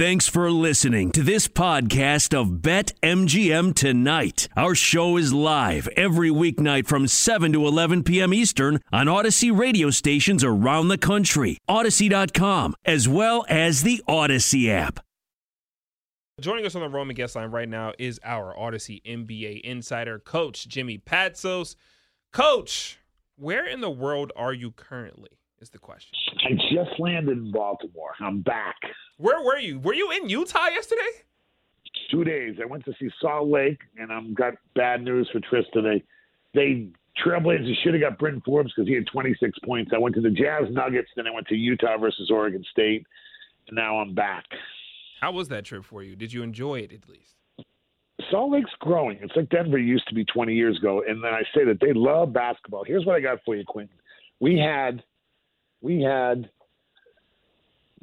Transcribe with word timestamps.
Thanks 0.00 0.26
for 0.26 0.50
listening 0.50 1.10
to 1.10 1.22
this 1.22 1.46
podcast 1.46 2.32
of 2.32 2.62
Bet 2.62 2.94
MGM 3.02 3.74
Tonight. 3.74 4.48
Our 4.56 4.74
show 4.74 5.18
is 5.18 5.34
live 5.34 5.88
every 5.88 6.30
weeknight 6.30 6.86
from 6.86 7.06
7 7.06 7.52
to 7.52 7.66
11 7.66 8.04
p.m. 8.04 8.32
Eastern 8.32 8.80
on 8.94 9.08
Audacy 9.08 9.54
radio 9.54 9.90
stations 9.90 10.42
around 10.42 10.88
the 10.88 10.96
country, 10.96 11.58
Audacy.com, 11.68 12.76
as 12.86 13.10
well 13.10 13.44
as 13.50 13.82
the 13.82 14.02
Audacy 14.08 14.70
app. 14.70 15.00
Joining 16.40 16.64
us 16.64 16.74
on 16.74 16.80
the 16.80 16.88
Roman 16.88 17.14
guest 17.14 17.36
line 17.36 17.50
right 17.50 17.68
now 17.68 17.92
is 17.98 18.18
our 18.24 18.56
Audacy 18.56 19.02
NBA 19.02 19.60
insider, 19.60 20.18
Coach 20.18 20.66
Jimmy 20.66 20.96
Patsos. 20.96 21.76
Coach, 22.32 22.98
where 23.36 23.66
in 23.66 23.82
the 23.82 23.90
world 23.90 24.32
are 24.34 24.54
you 24.54 24.70
currently? 24.70 25.39
Is 25.60 25.68
the 25.68 25.78
question. 25.78 26.18
I 26.48 26.54
just 26.72 26.98
landed 26.98 27.36
in 27.36 27.52
Baltimore. 27.52 28.14
I'm 28.18 28.40
back. 28.40 28.76
Where 29.18 29.44
were 29.44 29.58
you? 29.58 29.78
Were 29.78 29.92
you 29.92 30.10
in 30.10 30.28
Utah 30.30 30.68
yesterday? 30.68 31.02
Two 32.10 32.24
days. 32.24 32.56
I 32.62 32.64
went 32.64 32.86
to 32.86 32.94
see 32.98 33.10
Salt 33.20 33.48
Lake, 33.48 33.78
and 33.98 34.10
I'm 34.10 34.32
got 34.32 34.54
bad 34.74 35.02
news 35.02 35.28
for 35.30 35.40
Tristan. 35.40 35.84
They, 35.84 36.02
they 36.54 36.88
Trailblazers 37.22 37.74
should 37.82 37.92
have 37.92 38.00
got 38.00 38.18
Bryn 38.18 38.40
Forbes 38.44 38.72
because 38.74 38.88
he 38.88 38.94
had 38.94 39.06
26 39.06 39.58
points. 39.64 39.90
I 39.94 39.98
went 39.98 40.14
to 40.14 40.22
the 40.22 40.30
Jazz 40.30 40.64
Nuggets, 40.70 41.10
then 41.14 41.26
I 41.26 41.30
went 41.30 41.46
to 41.48 41.54
Utah 41.54 41.98
versus 41.98 42.30
Oregon 42.30 42.64
State, 42.70 43.06
and 43.68 43.76
now 43.76 43.98
I'm 43.98 44.14
back. 44.14 44.44
How 45.20 45.32
was 45.32 45.48
that 45.48 45.66
trip 45.66 45.84
for 45.84 46.02
you? 46.02 46.16
Did 46.16 46.32
you 46.32 46.42
enjoy 46.42 46.80
it 46.80 46.92
at 46.92 47.06
least? 47.06 47.36
Salt 48.30 48.52
Lake's 48.52 48.70
growing. 48.78 49.18
It's 49.20 49.36
like 49.36 49.50
Denver 49.50 49.78
used 49.78 50.08
to 50.08 50.14
be 50.14 50.24
20 50.24 50.54
years 50.54 50.78
ago. 50.78 51.02
And 51.06 51.22
then 51.22 51.34
I 51.34 51.42
say 51.54 51.64
that 51.64 51.78
they 51.80 51.92
love 51.92 52.32
basketball. 52.32 52.84
Here's 52.84 53.04
what 53.04 53.16
I 53.16 53.20
got 53.20 53.38
for 53.44 53.54
you, 53.54 53.64
Quentin. 53.66 53.96
We 54.40 54.58
had 54.58 55.02
we 55.80 56.02
had 56.02 56.50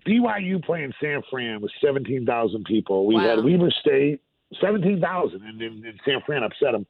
BYU 0.05 0.63
playing 0.63 0.93
San 1.01 1.21
Fran 1.29 1.61
with 1.61 1.71
17,000 1.81 2.63
people. 2.65 3.05
We 3.05 3.15
Wow. 3.15 3.35
had 3.35 3.43
Weber 3.43 3.71
State, 3.81 4.21
17,000, 4.61 5.41
and, 5.43 5.61
and, 5.61 5.85
and 5.85 5.99
San 6.05 6.21
Fran 6.25 6.43
upset 6.43 6.71
them. 6.71 6.85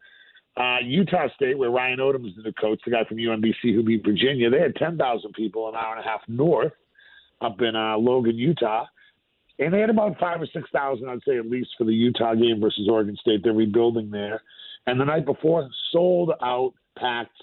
Uh, 0.56 0.78
Utah 0.84 1.28
State, 1.36 1.58
where 1.58 1.70
Ryan 1.70 2.00
Odom 2.00 2.26
is 2.28 2.34
the 2.44 2.52
coach, 2.54 2.80
the 2.84 2.92
guy 2.92 3.04
from 3.04 3.18
UMBC 3.18 3.76
who 3.76 3.84
beat 3.84 4.04
Virginia, 4.04 4.50
they 4.50 4.60
had 4.60 4.76
10,000 4.76 5.32
people 5.34 5.70
an 5.70 5.76
hour 5.76 5.96
and 5.96 6.04
a 6.04 6.08
half 6.08 6.22
north 6.28 6.74
up 7.42 7.62
in 7.62 7.76
uh, 7.76 7.96
Logan, 7.98 8.36
Utah. 8.36 8.86
And 9.60 9.74
they 9.74 9.80
had 9.80 9.90
about 9.90 10.20
five 10.20 10.42
or 10.42 10.48
6,000, 10.48 11.08
I'd 11.10 11.20
say, 11.28 11.38
at 11.38 11.48
least 11.50 11.70
for 11.78 11.84
the 11.84 11.94
Utah 11.94 12.34
game 12.36 12.60
versus 12.60 12.88
Oregon 12.90 13.16
State. 13.20 13.42
They're 13.44 13.54
rebuilding 13.54 14.10
there. 14.10 14.42
And 14.88 15.00
the 15.00 15.06
night 15.06 15.26
before, 15.26 15.68
sold 15.92 16.32
out, 16.42 16.74
packed. 16.98 17.38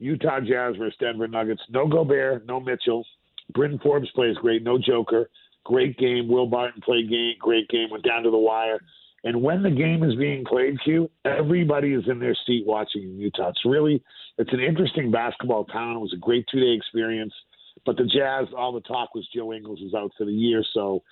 Utah 0.00 0.40
Jazz 0.40 0.76
versus 0.76 0.96
Denver 0.98 1.28
Nuggets. 1.28 1.62
No 1.68 1.86
Gobert, 1.86 2.46
no 2.46 2.58
Mitchell. 2.58 3.06
Bryn 3.54 3.78
Forbes 3.78 4.10
plays 4.12 4.36
great, 4.36 4.62
no 4.64 4.78
Joker. 4.78 5.30
Great 5.64 5.98
game. 5.98 6.26
Will 6.26 6.46
Barton 6.46 6.80
played 6.82 7.08
game, 7.10 7.34
great 7.38 7.68
game. 7.68 7.88
Went 7.90 8.04
down 8.04 8.22
to 8.22 8.30
the 8.30 8.38
wire. 8.38 8.80
And 9.24 9.42
when 9.42 9.62
the 9.62 9.70
game 9.70 10.02
is 10.02 10.14
being 10.16 10.44
played, 10.44 10.78
Q, 10.82 11.10
everybody 11.26 11.92
is 11.92 12.04
in 12.08 12.18
their 12.18 12.34
seat 12.46 12.64
watching 12.66 13.02
in 13.02 13.18
Utah. 13.18 13.50
It's 13.50 13.64
really, 13.66 14.02
it's 14.38 14.52
an 14.54 14.60
interesting 14.60 15.10
basketball 15.10 15.66
town. 15.66 15.96
It 15.96 16.00
was 16.00 16.14
a 16.14 16.18
great 16.18 16.46
two 16.50 16.60
day 16.60 16.72
experience. 16.72 17.34
But 17.84 17.98
the 17.98 18.04
Jazz, 18.04 18.48
all 18.56 18.72
the 18.72 18.80
talk 18.80 19.14
was 19.14 19.28
Joe 19.34 19.52
Ingles 19.52 19.80
is 19.80 19.94
out 19.94 20.12
for 20.16 20.24
the 20.24 20.32
year, 20.32 20.64
so 20.72 21.02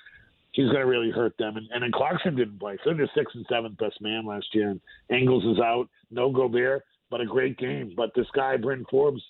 he's 0.52 0.66
going 0.66 0.80
to 0.80 0.86
really 0.86 1.10
hurt 1.10 1.36
them. 1.38 1.56
And, 1.56 1.66
and 1.72 1.82
then 1.82 1.92
Clarkson 1.92 2.36
didn't 2.36 2.58
play, 2.58 2.78
so 2.84 2.94
they're 2.94 3.10
sixth 3.14 3.34
and 3.34 3.46
seventh 3.50 3.78
best 3.78 4.00
man 4.00 4.26
last 4.26 4.46
year. 4.52 4.70
And 4.70 4.80
Ingles 5.10 5.44
is 5.44 5.60
out. 5.60 5.88
No 6.10 6.30
Gobert, 6.30 6.84
but 7.10 7.20
a 7.20 7.26
great 7.26 7.58
game. 7.58 7.92
But 7.96 8.10
this 8.14 8.26
guy, 8.34 8.56
Bryn 8.56 8.84
Forbes, 8.90 9.22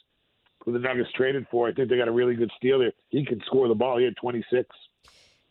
who 0.65 0.73
the 0.73 0.79
Nuggets 0.79 1.11
traded 1.17 1.47
for, 1.51 1.69
I 1.69 1.73
think 1.73 1.89
they 1.89 1.97
got 1.97 2.09
a 2.09 2.13
really 2.13 2.35
good 2.35 2.51
steal 2.57 2.79
there. 2.79 2.93
He 3.09 3.25
can 3.25 3.41
score 3.47 3.69
the 3.69 3.75
ball. 3.75 3.99
He 3.99 4.05
had 4.05 4.17
26. 4.17 4.69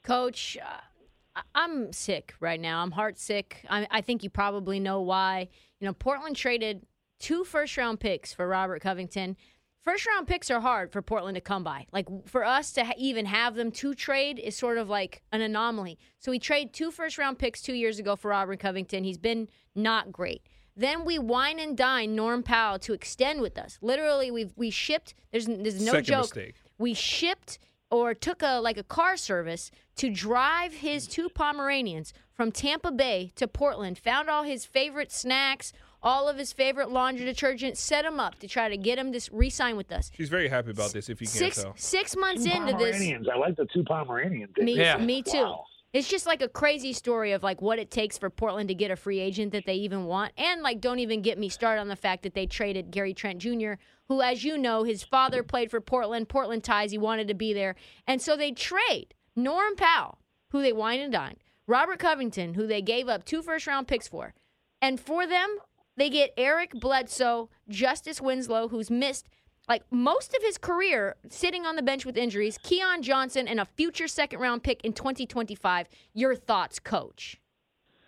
Coach, 0.03 0.57
uh, 0.63 1.41
I'm 1.55 1.91
sick 1.93 2.33
right 2.39 2.59
now. 2.59 2.81
I'm 2.81 2.91
heart 2.91 3.19
sick. 3.19 3.65
I, 3.69 3.87
I 3.91 4.01
think 4.01 4.23
you 4.23 4.29
probably 4.29 4.79
know 4.79 5.01
why. 5.01 5.49
You 5.79 5.87
know, 5.87 5.93
Portland 5.93 6.35
traded 6.35 6.85
two 7.19 7.43
first 7.43 7.77
round 7.77 7.99
picks 7.99 8.33
for 8.33 8.47
Robert 8.47 8.81
Covington. 8.81 9.35
First 9.83 10.05
round 10.05 10.27
picks 10.27 10.51
are 10.51 10.59
hard 10.59 10.91
for 10.91 11.01
Portland 11.01 11.35
to 11.35 11.41
come 11.41 11.63
by. 11.63 11.85
Like 11.93 12.07
for 12.27 12.43
us 12.43 12.73
to 12.73 12.83
ha- 12.83 12.93
even 12.97 13.25
have 13.25 13.55
them 13.55 13.71
to 13.71 13.93
trade 13.93 14.37
is 14.37 14.55
sort 14.55 14.77
of 14.77 14.89
like 14.89 15.21
an 15.31 15.41
anomaly. 15.41 15.97
So 16.19 16.31
we 16.31 16.39
trade 16.39 16.73
two 16.73 16.91
first 16.91 17.17
round 17.17 17.39
picks 17.39 17.61
two 17.61 17.73
years 17.73 17.97
ago 17.97 18.15
for 18.17 18.31
Robert 18.31 18.59
Covington. 18.59 19.05
He's 19.05 19.17
been 19.17 19.47
not 19.75 20.11
great. 20.11 20.41
Then 20.77 21.03
we 21.05 21.17
wine 21.17 21.59
and 21.59 21.75
dine 21.75 22.15
Norm 22.15 22.43
Powell 22.43 22.77
to 22.79 22.93
extend 22.93 23.41
with 23.41 23.57
us. 23.57 23.79
Literally, 23.81 24.29
we 24.31 24.49
we 24.55 24.69
shipped. 24.69 25.15
There's 25.31 25.47
there's 25.47 25.81
no 25.81 25.91
Second 25.93 26.05
joke. 26.05 26.21
mistake. 26.35 26.55
We 26.77 26.93
shipped 26.93 27.57
or 27.89 28.13
took 28.13 28.43
a 28.43 28.59
like 28.59 28.77
a 28.77 28.83
car 28.83 29.17
service 29.17 29.71
to 29.95 30.09
drive 30.11 30.73
his 30.75 31.07
two 31.07 31.29
Pomeranians 31.29 32.13
from 32.33 32.51
Tampa 32.51 32.91
Bay 32.91 33.31
to 33.35 33.47
Portland. 33.47 33.97
Found 33.97 34.29
all 34.29 34.43
his 34.43 34.65
favorite 34.65 35.11
snacks, 35.11 35.73
all 36.03 36.27
of 36.29 36.37
his 36.37 36.53
favorite 36.53 36.91
laundry 36.91 37.25
detergent. 37.25 37.75
Set 37.77 38.05
him 38.05 38.19
up 38.19 38.37
to 38.39 38.47
try 38.47 38.69
to 38.69 38.77
get 38.77 38.99
him 38.99 39.11
to 39.13 39.17
s- 39.17 39.31
re-sign 39.31 39.75
with 39.77 39.91
us. 39.91 40.11
She's 40.15 40.29
very 40.29 40.47
happy 40.47 40.69
about 40.69 40.91
this. 40.93 41.09
If 41.09 41.19
you 41.21 41.25
can't 41.27 41.39
Six 41.39 41.63
tell, 41.63 41.73
six 41.75 42.15
months 42.15 42.43
Two 42.43 42.51
into 42.51 42.73
this. 42.77 42.91
Pomeranians. 42.97 43.27
I 43.33 43.37
like 43.37 43.55
the 43.55 43.65
two 43.73 43.83
Pomeranian 43.83 44.49
things. 44.53 44.63
Me, 44.65 44.75
Yeah. 44.77 44.97
me 44.97 45.23
too. 45.23 45.37
Wow. 45.41 45.65
It's 45.93 46.09
just 46.09 46.25
like 46.25 46.41
a 46.41 46.49
crazy 46.49 46.91
story 46.91 47.31
of 47.31 47.43
like 47.43 47.61
what 47.61 47.79
it 47.79 47.89
takes 47.89 48.17
for 48.17 48.29
Portland 48.29 48.67
to 48.67 48.75
get 48.75 48.91
a 48.91 48.95
free 48.95 49.19
agent 49.19 49.53
that 49.53 49.65
they 49.65 49.75
even 49.75 50.05
want, 50.05 50.33
and 50.37 50.61
like 50.61 50.81
don't 50.81 50.99
even 50.99 51.21
get 51.21 51.39
me 51.39 51.47
started 51.47 51.79
on 51.79 51.87
the 51.87 51.95
fact 51.95 52.23
that 52.23 52.33
they 52.33 52.45
traded 52.45 52.91
Gary 52.91 53.13
Trent 53.13 53.39
Jr., 53.39 53.73
who, 54.09 54.21
as 54.21 54.43
you 54.43 54.57
know, 54.57 54.83
his 54.83 55.03
father 55.03 55.43
played 55.43 55.71
for 55.71 55.79
Portland, 55.79 56.29
Portland 56.29 56.63
ties. 56.63 56.91
He 56.91 56.97
wanted 56.97 57.27
to 57.29 57.33
be 57.33 57.53
there, 57.53 57.75
and 58.05 58.21
so 58.21 58.35
they 58.35 58.51
trade 58.51 59.13
Norm 59.35 59.75
Powell, 59.75 60.19
who 60.51 60.61
they 60.61 60.73
wine 60.73 60.99
and 60.99 61.11
dine, 61.11 61.37
Robert 61.67 61.99
Covington, 61.99 62.55
who 62.55 62.67
they 62.67 62.81
gave 62.81 63.07
up 63.07 63.23
two 63.23 63.41
first 63.41 63.65
round 63.65 63.87
picks 63.87 64.09
for, 64.09 64.33
and 64.81 64.99
for 64.99 65.25
them 65.25 65.57
they 65.95 66.09
get 66.09 66.33
Eric 66.37 66.73
Bledsoe, 66.73 67.49
Justice 67.69 68.21
Winslow, 68.21 68.67
who's 68.67 68.91
missed 68.91 69.29
like 69.67 69.83
most 69.91 70.33
of 70.33 70.41
his 70.41 70.57
career 70.57 71.15
sitting 71.29 71.65
on 71.65 71.75
the 71.75 71.81
bench 71.81 72.05
with 72.05 72.17
injuries, 72.17 72.57
Keon 72.63 73.01
Johnson, 73.01 73.47
and 73.47 73.59
a 73.59 73.65
future 73.65 74.07
second 74.07 74.39
round 74.39 74.63
pick 74.63 74.81
in 74.83 74.93
2025. 74.93 75.87
Your 76.13 76.35
thoughts, 76.35 76.79
coach? 76.79 77.39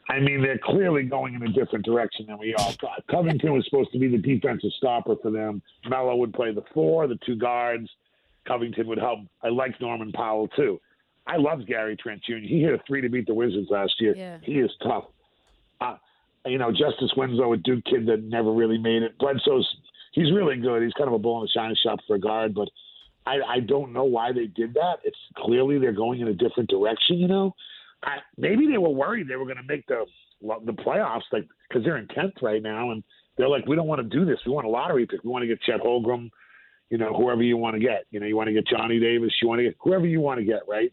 I 0.10 0.20
mean, 0.20 0.42
they're 0.42 0.60
clearly 0.64 1.04
going 1.04 1.36
in 1.36 1.44
a 1.44 1.52
different 1.52 1.86
direction 1.86 2.26
than 2.28 2.40
we 2.40 2.56
all 2.56 2.74
thought. 2.82 3.04
Covington 3.12 3.54
was 3.54 3.64
supposed 3.66 3.92
to 3.92 4.00
be 4.00 4.08
the 4.08 4.18
defensive 4.18 4.72
stopper 4.78 5.16
for 5.22 5.30
them. 5.30 5.62
Mello 5.88 6.16
would 6.16 6.34
play 6.34 6.52
the 6.52 6.64
four, 6.74 7.08
the 7.08 7.20
two 7.26 7.36
guards. 7.36 7.88
Covington 8.48 8.88
would 8.88 8.98
help. 8.98 9.20
I 9.44 9.50
like 9.50 9.80
Norman 9.80 10.12
Powell 10.12 10.48
too. 10.48 10.80
I 11.28 11.38
love 11.38 11.68
Gary 11.68 11.96
Trent 11.96 12.24
Jr. 12.24 12.38
He 12.38 12.62
hit 12.62 12.74
a 12.74 12.80
three 12.88 13.02
to 13.02 13.10
beat 13.10 13.28
the 13.28 13.36
Wizards 13.36 13.68
last 13.70 13.94
year. 14.00 14.16
Yeah. 14.16 14.40
He 14.42 14.54
is 14.54 14.72
tough. 14.82 15.04
Uh, 15.80 15.98
you 16.46 16.58
know, 16.58 16.72
Justice 16.72 17.12
Winslow, 17.16 17.54
a 17.54 17.58
Duke 17.58 17.84
kid 17.86 18.08
that 18.08 18.24
never 18.24 18.52
really 18.52 18.80
made 18.80 19.04
it. 19.04 19.16
Bledsoe's 19.20 19.68
he's 20.12 20.32
really 20.32 20.58
good. 20.58 20.84
He's 20.84 20.94
kind 20.94 21.08
of 21.08 21.14
a 21.14 21.20
bull 21.20 21.42
in 21.42 21.44
the 21.44 21.60
china 21.60 21.76
shop 21.76 22.00
for 22.08 22.16
a 22.16 22.20
guard, 22.20 22.54
but 22.54 22.68
I, 23.26 23.38
I 23.48 23.60
don't 23.60 23.94
know 23.94 24.06
why 24.06 24.32
they 24.32 24.48
did 24.48 24.74
that. 24.74 24.98
It's 25.04 25.18
clearly 25.38 25.78
they're 25.78 25.92
going 25.92 26.22
in 26.22 26.28
a 26.28 26.34
different 26.34 26.70
direction. 26.70 27.18
You 27.18 27.28
know, 27.28 27.56
I, 28.04 28.18
maybe 28.38 28.68
they 28.68 28.78
were 28.78 28.90
worried 28.90 29.28
they 29.28 29.36
were 29.36 29.46
going 29.46 29.58
to 29.58 29.64
make 29.64 29.86
the 29.88 30.06
the 30.42 30.72
playoffs, 30.72 31.24
like 31.32 31.48
because 31.68 31.84
they're 31.84 31.98
in 31.98 32.08
tenth 32.08 32.36
right 32.42 32.64
now, 32.64 32.92
and 32.92 33.04
they're 33.38 33.50
like, 33.50 33.66
we 33.68 33.76
don't 33.76 33.88
want 33.88 34.02
to 34.02 34.18
do 34.18 34.26
this. 34.26 34.40
We 34.46 34.52
want 34.52 34.66
a 34.66 34.70
lottery 34.70 35.06
pick. 35.06 35.24
We 35.24 35.30
want 35.30 35.44
to 35.44 35.48
get 35.48 35.62
Chet 35.62 35.82
Holmgren, 35.82 36.30
you 36.90 36.98
know, 36.98 37.14
whoever 37.14 37.44
you 37.44 37.58
want 37.58 37.76
to 37.76 37.80
get. 37.80 38.06
You 38.10 38.20
know, 38.20 38.26
you 38.26 38.36
want 38.36 38.48
to 38.48 38.54
get 38.54 38.66
Johnny 38.68 39.00
Davis. 39.00 39.32
You 39.42 39.48
want 39.48 39.60
to 39.60 39.64
get 39.64 39.76
whoever 39.80 40.06
you 40.08 40.22
want 40.22 40.40
to 40.40 40.46
get, 40.46 40.62
right? 40.68 40.92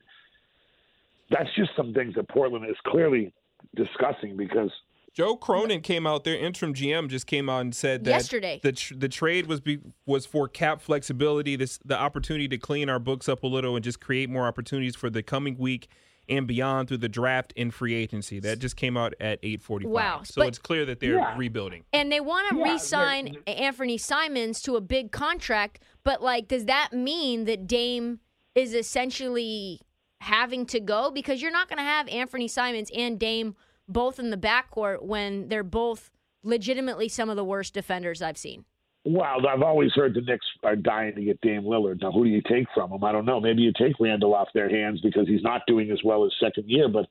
That's 1.30 1.48
just 1.56 1.70
some 1.76 1.94
things 1.94 2.14
that 2.16 2.28
Portland 2.28 2.68
is 2.68 2.76
clearly 2.86 3.32
discussing 3.74 4.36
because 4.36 4.70
Joe 5.16 5.34
Cronin 5.34 5.80
came 5.80 6.06
out 6.06 6.24
there, 6.24 6.36
interim 6.36 6.74
GM, 6.74 7.08
just 7.08 7.26
came 7.26 7.48
out 7.48 7.62
and 7.62 7.74
said 7.74 8.04
that 8.04 8.10
Yesterday. 8.10 8.60
the 8.62 8.72
tr- 8.72 8.94
the 8.94 9.08
trade 9.08 9.46
was 9.46 9.60
be- 9.60 9.78
was 10.04 10.26
for 10.26 10.46
cap 10.46 10.82
flexibility, 10.82 11.56
this 11.56 11.78
the 11.86 11.98
opportunity 11.98 12.46
to 12.48 12.58
clean 12.58 12.90
our 12.90 12.98
books 12.98 13.26
up 13.26 13.42
a 13.42 13.46
little 13.46 13.76
and 13.76 13.82
just 13.82 13.98
create 13.98 14.28
more 14.28 14.46
opportunities 14.46 14.94
for 14.94 15.08
the 15.08 15.22
coming 15.22 15.56
week 15.56 15.88
and 16.28 16.46
beyond 16.46 16.88
through 16.88 16.98
the 16.98 17.08
draft 17.08 17.54
and 17.56 17.72
free 17.72 17.94
agency. 17.94 18.40
That 18.40 18.58
just 18.58 18.76
came 18.76 18.96
out 18.98 19.14
at 19.18 19.38
8:45. 19.42 19.88
Wow. 19.90 20.20
So 20.22 20.42
But- 20.42 20.48
it's 20.48 20.58
clear 20.58 20.84
that 20.84 21.00
they're 21.00 21.14
Yeah. 21.14 21.34
rebuilding. 21.38 21.84
And 21.94 22.12
they 22.12 22.20
want 22.20 22.50
to 22.50 22.56
Yeah, 22.58 22.72
re-sign 22.72 23.36
Anthony 23.46 23.96
Simons 23.96 24.60
to 24.62 24.76
a 24.76 24.82
big 24.82 25.12
contract, 25.12 25.82
but 26.04 26.22
like, 26.22 26.46
does 26.46 26.66
that 26.66 26.92
mean 26.92 27.44
that 27.46 27.66
Dame 27.66 28.20
is 28.54 28.74
essentially 28.74 29.80
having 30.20 30.66
to 30.66 30.80
go 30.80 31.10
because 31.10 31.40
you're 31.40 31.50
not 31.52 31.68
going 31.68 31.76
to 31.78 31.82
have 31.84 32.06
Anthony 32.08 32.48
Simons 32.48 32.90
and 32.94 33.18
Dame 33.18 33.54
both 33.88 34.18
in 34.18 34.30
the 34.30 34.36
backcourt 34.36 35.02
when 35.02 35.48
they're 35.48 35.62
both 35.62 36.10
legitimately 36.42 37.08
some 37.08 37.28
of 37.30 37.36
the 37.36 37.44
worst 37.44 37.74
defenders 37.74 38.22
I've 38.22 38.38
seen. 38.38 38.64
Well, 39.04 39.46
I've 39.46 39.62
always 39.62 39.92
heard 39.92 40.14
the 40.14 40.20
Knicks 40.20 40.46
are 40.64 40.74
dying 40.74 41.14
to 41.14 41.22
get 41.22 41.40
Dame 41.40 41.62
Lillard. 41.62 42.02
Now, 42.02 42.10
who 42.10 42.24
do 42.24 42.30
you 42.30 42.42
take 42.42 42.66
from 42.74 42.90
them? 42.90 43.04
I 43.04 43.12
don't 43.12 43.24
know. 43.24 43.40
Maybe 43.40 43.62
you 43.62 43.72
take 43.78 43.94
Randle 44.00 44.34
off 44.34 44.48
their 44.52 44.68
hands 44.68 45.00
because 45.00 45.28
he's 45.28 45.42
not 45.42 45.62
doing 45.68 45.92
as 45.92 46.00
well 46.04 46.24
as 46.24 46.32
second 46.40 46.68
year. 46.68 46.88
But 46.88 47.06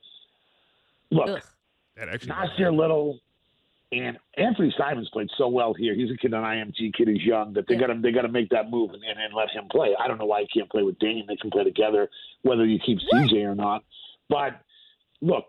look, 1.12 1.30
Ugh. 1.30 1.42
That 1.96 2.10
actually 2.10 2.34
Nassir 2.34 2.76
Little 2.76 3.20
and 3.94 4.18
Anthony 4.38 4.74
Simons 4.78 5.08
played 5.14 5.30
so 5.38 5.48
well 5.48 5.74
here. 5.74 5.96
He's 5.96 6.12
a 6.12 6.18
kid 6.18 6.34
on 6.34 6.44
IMG, 6.44 6.94
kid 6.94 7.08
who's 7.08 7.24
young 7.24 7.54
that 7.54 7.66
they 7.70 7.76
Yeah. 7.76 7.88
got 7.88 7.88
to 7.94 8.00
they 8.02 8.12
got 8.12 8.24
to 8.24 8.28
make 8.28 8.50
that 8.50 8.70
move 8.70 8.90
and, 8.92 9.02
and, 9.02 9.18
and 9.18 9.34
let 9.34 9.50
him 9.52 9.70
play. 9.72 9.96
I 9.98 10.10
don't 10.10 10.18
know 10.18 10.26
why 10.26 10.42
he 10.42 10.48
can't 10.60 10.70
play 10.70 10.84
with 10.84 11.00
Dame. 11.00 11.24
They 11.30 11.38
can 11.38 11.50
play 11.50 11.64
together, 11.64 12.10
whether 12.42 12.66
you 12.66 12.78
keep 12.86 12.98
CJ 13.14 13.46
or 13.46 13.56
not. 13.56 13.84
But 14.28 14.60
look, 15.22 15.46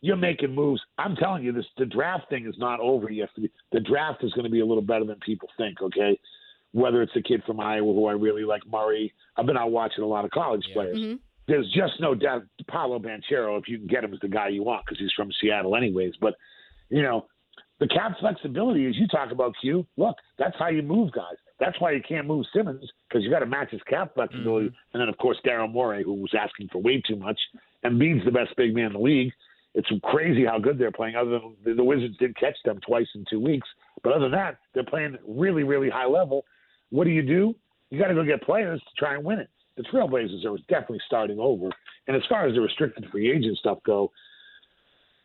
you're 0.00 0.16
making 0.16 0.54
moves. 0.54 0.80
I'm 0.98 1.16
telling 1.16 1.44
you, 1.44 1.52
this 1.52 1.66
the 1.76 1.86
draft 1.86 2.28
thing 2.30 2.46
is 2.46 2.54
not 2.58 2.80
over 2.80 3.10
yet. 3.10 3.28
The, 3.36 3.50
the 3.72 3.80
draft 3.80 4.24
is 4.24 4.32
going 4.32 4.44
to 4.44 4.50
be 4.50 4.60
a 4.60 4.66
little 4.66 4.82
better 4.82 5.04
than 5.04 5.16
people 5.20 5.48
think. 5.56 5.80
Okay, 5.82 6.18
whether 6.72 7.02
it's 7.02 7.16
a 7.16 7.22
kid 7.22 7.42
from 7.46 7.60
Iowa 7.60 7.92
who 7.92 8.06
I 8.06 8.12
really 8.12 8.44
like, 8.44 8.62
Murray. 8.70 9.12
I've 9.36 9.46
been 9.46 9.56
out 9.56 9.70
watching 9.72 10.04
a 10.04 10.06
lot 10.06 10.24
of 10.24 10.30
college 10.30 10.64
players. 10.72 10.98
Mhm. 10.98 11.18
There's 11.48 11.70
just 11.72 12.00
no 12.00 12.14
doubt 12.14 12.44
Paolo 12.68 13.00
Banchero, 13.00 13.58
if 13.58 13.68
you 13.68 13.78
can 13.78 13.88
get 13.88 14.04
him, 14.04 14.14
is 14.14 14.20
the 14.20 14.28
guy 14.28 14.48
you 14.48 14.62
want 14.62 14.84
because 14.84 15.00
he's 15.00 15.12
from 15.12 15.32
Seattle, 15.40 15.74
anyways. 15.74 16.14
But 16.20 16.34
you 16.90 17.02
know, 17.02 17.26
the 17.80 17.88
cap 17.88 18.18
flexibility, 18.20 18.86
as 18.86 18.96
you 18.96 19.06
talk 19.08 19.32
about, 19.32 19.54
Q. 19.60 19.86
Look, 19.96 20.16
that's 20.38 20.56
how 20.58 20.68
you 20.68 20.82
move 20.82 21.12
guys. 21.12 21.36
That's 21.58 21.78
why 21.80 21.90
you 21.92 22.00
can't 22.08 22.26
move 22.26 22.46
Simmons 22.54 22.88
because 23.08 23.22
you 23.22 23.30
got 23.30 23.40
to 23.40 23.46
match 23.46 23.70
his 23.70 23.82
cap 23.82 24.14
flexibility. 24.14 24.66
And 24.92 25.00
then, 25.00 25.08
of 25.08 25.18
course, 25.18 25.38
Daryl 25.44 25.70
Morey, 25.70 26.02
who 26.02 26.14
was 26.14 26.32
asking 26.38 26.68
for 26.68 26.78
way 26.78 27.02
too 27.06 27.16
much, 27.16 27.38
and 27.82 28.00
Embiid's 28.00 28.24
the 28.24 28.30
best 28.30 28.56
big 28.56 28.74
man 28.74 28.86
in 28.86 28.92
the 28.94 28.98
league. 28.98 29.32
It's 29.74 29.88
crazy 30.04 30.44
how 30.44 30.58
good 30.58 30.78
they're 30.78 30.90
playing. 30.90 31.14
Other 31.14 31.30
than 31.30 31.56
the, 31.64 31.74
the 31.74 31.84
Wizards 31.84 32.16
did 32.18 32.36
catch 32.36 32.56
them 32.64 32.80
twice 32.86 33.06
in 33.14 33.24
two 33.30 33.40
weeks, 33.40 33.68
but 34.02 34.12
other 34.12 34.24
than 34.24 34.32
that, 34.32 34.58
they're 34.74 34.84
playing 34.84 35.16
really, 35.26 35.62
really 35.62 35.88
high 35.88 36.06
level. 36.06 36.44
What 36.90 37.04
do 37.04 37.10
you 37.10 37.22
do? 37.22 37.54
You 37.90 38.00
got 38.00 38.08
to 38.08 38.14
go 38.14 38.24
get 38.24 38.42
players 38.42 38.80
to 38.80 38.90
try 38.98 39.14
and 39.14 39.24
win 39.24 39.38
it. 39.38 39.48
The 39.76 39.84
Trailblazers 39.84 40.44
are 40.44 40.58
definitely 40.68 41.00
starting 41.06 41.38
over. 41.38 41.70
And 42.06 42.16
as 42.16 42.22
far 42.28 42.46
as 42.46 42.54
the 42.54 42.60
restricted 42.60 43.06
free 43.10 43.30
agent 43.30 43.56
stuff 43.58 43.78
go, 43.86 44.10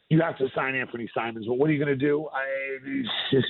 you 0.10 0.22
have 0.22 0.38
to 0.38 0.48
sign 0.56 0.76
Anthony 0.76 1.10
Simons. 1.14 1.48
But 1.48 1.56
what 1.56 1.70
are 1.70 1.74
you 1.74 1.84
going 1.84 1.98
to 1.98 2.06
do? 2.06 2.28
I 2.32 2.44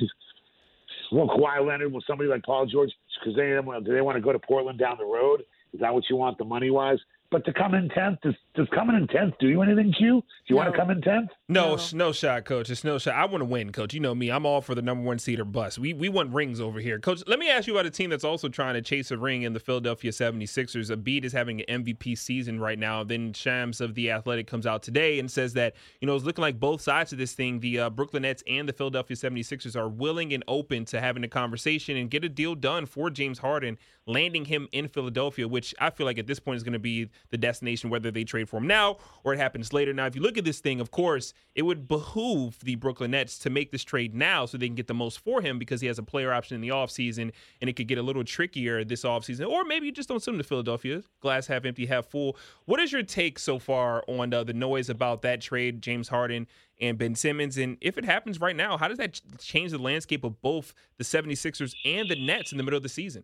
well, 1.12 1.28
Kawhi 1.28 1.66
Leonard, 1.68 1.92
will 1.92 2.04
somebody 2.08 2.30
like 2.30 2.44
Paul 2.44 2.66
George, 2.66 2.92
because 3.20 3.36
they 3.36 3.58
do 3.84 3.94
they 3.94 4.02
want 4.02 4.16
to 4.16 4.22
go 4.22 4.32
to 4.32 4.40
Portland 4.40 4.80
down 4.80 4.98
the 4.98 5.06
road? 5.06 5.44
Is 5.74 5.82
that 5.82 5.94
what 5.94 6.06
you 6.10 6.16
want, 6.16 6.38
the 6.38 6.46
money 6.46 6.72
wise? 6.72 7.00
But 7.36 7.44
to 7.44 7.52
come 7.52 7.74
in 7.74 7.90
tenth, 7.90 8.20
does, 8.22 8.34
does 8.54 8.70
coming 8.74 8.96
in 8.96 9.08
tenth 9.08 9.34
do 9.42 9.50
you 9.50 9.62
anything, 9.62 9.92
Q? 9.92 10.22
Do 10.22 10.26
you 10.48 10.56
want 10.56 10.72
to 10.72 10.80
come 10.80 10.90
in 10.90 11.02
tenth? 11.02 11.32
No, 11.50 11.76
No. 11.76 11.82
no 11.92 12.12
shot, 12.14 12.46
coach. 12.46 12.70
It's 12.70 12.86
no 12.86 12.98
shot. 12.98 13.14
I 13.14 13.26
want 13.26 13.42
to 13.42 13.46
win, 13.46 13.74
coach. 13.74 13.94
You 13.94 14.00
know 14.00 14.16
me. 14.16 14.30
I'm 14.30 14.46
all 14.46 14.62
for 14.62 14.74
the 14.74 14.82
number 14.82 15.04
one 15.04 15.20
seed 15.20 15.42
or 15.42 15.44
bust. 15.44 15.78
We 15.78 15.94
we 15.94 16.08
want 16.08 16.34
rings 16.34 16.62
over 16.62 16.80
here. 16.80 16.98
Coach, 16.98 17.24
let 17.28 17.38
me 17.38 17.50
ask 17.50 17.68
you 17.68 17.74
about 17.74 17.88
a 17.88 17.90
team 17.90 18.10
that's 18.10 18.24
also 18.24 18.48
trying 18.48 18.76
to 18.76 18.82
chase 18.82 19.12
a 19.12 19.18
ring 19.18 19.42
in 19.42 19.52
the 19.52 19.60
Philadelphia 19.60 20.12
76ers. 20.12 20.90
Embiid 20.96 21.26
is 21.26 21.34
having 21.34 21.62
an 21.64 21.84
MVP 21.84 22.18
season 22.18 22.58
right 22.58 22.80
now. 22.80 23.04
Then 23.04 23.34
Shams 23.34 23.82
of 23.82 23.96
The 23.96 24.12
Athletic 24.12 24.48
comes 24.48 24.66
out 24.66 24.82
today 24.82 25.20
and 25.20 25.30
says 25.30 25.52
that, 25.56 25.76
you 26.00 26.08
know, 26.08 26.16
it's 26.16 26.24
looking 26.24 26.42
like 26.42 26.58
both 26.58 26.80
sides 26.80 27.12
of 27.12 27.18
this 27.18 27.34
thing, 27.34 27.60
the 27.60 27.80
uh, 27.82 27.90
Brooklyn 27.90 28.22
Nets 28.22 28.44
and 28.48 28.70
the 28.70 28.74
Philadelphia 28.74 29.18
76ers 29.18 29.76
are 29.76 29.90
willing 29.90 30.34
and 30.34 30.42
open 30.48 30.86
to 30.86 31.02
having 31.02 31.26
a 31.26 31.28
conversation 31.28 31.98
and 31.98 32.10
get 32.10 32.24
a 32.24 32.30
deal 32.30 32.56
done 32.56 32.86
for 32.86 33.10
James 33.10 33.40
Harden, 33.40 33.78
landing 34.08 34.46
him 34.46 34.70
in 34.72 34.88
Philadelphia, 34.88 35.50
which 35.50 35.76
I 35.82 35.90
feel 35.90 36.06
like 36.06 36.18
at 36.18 36.28
this 36.28 36.40
point 36.40 36.56
is 36.56 36.64
going 36.64 36.74
to 36.74 36.80
be 36.80 37.10
the 37.30 37.38
destination, 37.38 37.90
whether 37.90 38.12
they 38.12 38.24
trade 38.24 38.50
for 38.50 38.58
him 38.58 38.68
now 38.68 38.98
or 39.24 39.34
it 39.34 39.38
happens 39.38 39.74
later. 39.74 39.94
Now, 39.94 40.06
if 40.06 40.16
you 40.16 40.22
look 40.22 40.38
at 40.38 40.46
this 40.46 40.60
thing, 40.60 40.80
of 40.80 40.92
course, 40.92 41.34
it 41.54 41.64
would 41.64 41.88
behoove 41.88 42.60
the 42.60 42.76
Brooklyn 42.76 43.12
Nets 43.12 43.38
to 43.40 43.50
make 43.50 43.72
this 43.72 43.84
trade 43.84 44.14
now 44.14 44.46
so 44.46 44.58
they 44.58 44.68
can 44.68 44.76
get 44.76 44.88
the 44.88 44.94
most 44.94 45.20
for 45.20 45.42
him 45.42 45.60
because 45.60 45.82
he 45.82 45.88
has 45.88 46.00
a 46.00 46.04
player 46.04 46.32
option 46.32 46.56
in 46.56 46.62
the 46.62 46.70
offseason 46.70 47.32
and 47.62 47.70
it 47.70 47.74
could 47.74 47.88
get 47.88 47.98
a 47.98 48.02
little 48.04 48.24
trickier 48.24 48.84
this 48.84 49.04
offseason. 49.04 49.48
Or 49.50 49.64
maybe 49.64 49.86
you 49.86 49.92
just 49.92 50.10
don't 50.10 50.22
send 50.22 50.36
him 50.36 50.42
to 50.42 50.48
Philadelphia. 50.48 51.04
Glass 51.22 51.48
half 51.48 51.66
empty, 51.66 51.86
half 51.86 52.06
full. 52.06 52.38
What 52.66 52.80
is 52.80 52.92
your 52.92 53.04
take 53.04 53.40
so 53.40 53.60
far 53.60 54.04
on 54.08 54.34
uh, 54.34 54.44
the 54.44 54.54
noise 54.54 54.90
about 54.90 55.22
that 55.24 55.42
trade, 55.42 55.82
James 55.82 56.10
Harden 56.10 56.48
and 56.80 56.98
Ben 56.98 57.16
Simmons? 57.16 57.58
And 57.58 57.78
if 57.82 57.98
it 57.98 58.06
happens 58.06 58.40
right 58.40 58.56
now, 58.56 58.78
how 58.78 58.88
does 58.88 58.98
that 58.98 59.20
change 59.40 59.72
the 59.72 59.78
landscape 59.78 60.24
of 60.24 60.42
both 60.42 60.74
the 60.98 61.04
76ers 61.04 61.76
and 61.86 62.10
the 62.10 62.16
Nets 62.16 62.52
in 62.52 62.58
the 62.58 62.64
middle 62.64 62.78
of 62.78 62.84
the 62.84 62.90
season? 62.90 63.24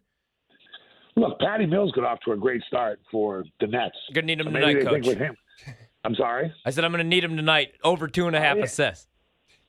Look, 1.16 1.40
Patty 1.40 1.66
Mills 1.66 1.92
got 1.92 2.06
off 2.06 2.20
to 2.26 2.32
a 2.32 2.38
great 2.38 2.64
start 2.68 3.00
for 3.12 3.44
the 3.60 3.68
Nets. 3.68 3.96
Gonna 4.14 4.28
need 4.28 4.40
him 4.40 4.52
Maybe 4.52 4.80
tonight, 4.80 4.86
coach. 4.86 5.08
with 5.08 5.18
him. 5.18 5.36
I'm 6.04 6.16
sorry. 6.16 6.54
I 6.66 6.72
said 6.72 6.84
I'm 6.84 6.92
gonna 6.92 7.04
need 7.04 7.24
him 7.24 7.36
tonight. 7.36 7.74
Over 7.84 8.08
two 8.08 8.28
and 8.28 8.36
a 8.36 8.40
half 8.40 8.56
oh, 8.56 8.60
yeah. 8.60 8.66
assists. 8.66 9.08